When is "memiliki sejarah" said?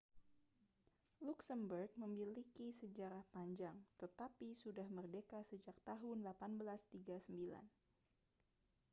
2.03-3.21